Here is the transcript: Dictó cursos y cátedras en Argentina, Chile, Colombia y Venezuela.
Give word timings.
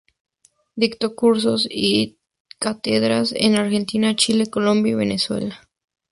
Dictó 0.75 1.15
cursos 1.15 1.67
y 1.69 2.17
cátedras 2.57 3.35
en 3.37 3.55
Argentina, 3.55 4.15
Chile, 4.15 4.47
Colombia 4.49 4.93
y 4.93 4.95
Venezuela. 4.95 5.69